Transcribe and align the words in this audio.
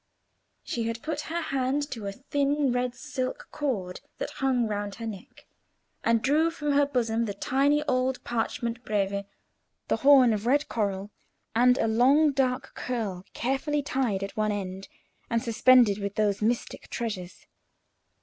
She 0.63 0.85
had 0.87 1.03
put 1.03 1.21
her 1.29 1.41
hand 1.41 1.87
to 1.91 2.07
a 2.07 2.11
thin 2.11 2.71
red 2.71 2.95
silk 2.95 3.49
cord 3.51 4.01
that 4.17 4.31
hung 4.31 4.65
round 4.67 4.95
her 4.95 5.05
neck, 5.05 5.45
and 6.03 6.23
drew 6.23 6.49
from 6.49 6.71
her 6.71 6.87
bosom 6.87 7.25
the 7.25 7.35
tiny 7.35 7.83
old 7.83 8.23
parchment 8.23 8.83
Breve, 8.83 9.25
the 9.89 9.97
horn 9.97 10.33
of 10.33 10.47
red 10.47 10.67
coral, 10.67 11.11
and 11.53 11.77
a 11.77 11.85
long 11.87 12.31
dark 12.31 12.73
curl 12.73 13.23
carefully 13.35 13.83
tied 13.83 14.23
at 14.23 14.35
one 14.35 14.51
end 14.51 14.87
and 15.29 15.43
suspended 15.43 15.99
with 15.99 16.15
those 16.15 16.41
mystic 16.41 16.89
treasures. 16.89 17.45